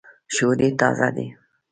شودې 0.33 0.69
تازه 0.79 1.09
دي. 1.15 1.25